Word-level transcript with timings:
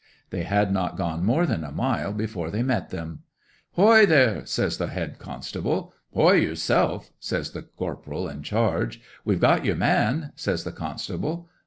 They 0.31 0.45
had 0.45 0.73
not 0.73 0.97
gone 0.97 1.23
more 1.23 1.45
than 1.45 1.63
a 1.63 1.71
mile 1.71 2.11
before 2.11 2.49
they 2.49 2.63
met 2.63 2.89
them. 2.89 3.19
'"Hoi, 3.73 4.07
there!" 4.07 4.43
says 4.47 4.79
the 4.79 4.87
head 4.87 5.19
constable. 5.19 5.93
'"Hoi, 6.13 6.37
yerself!" 6.37 7.11
says 7.19 7.51
the 7.51 7.61
corporal 7.61 8.27
in 8.27 8.41
charge. 8.41 8.99
'"We've 9.23 9.39
got 9.41 9.63
your 9.63 9.75
man," 9.75 10.31
says 10.35 10.63
the 10.63 10.71
constable. 10.71 11.49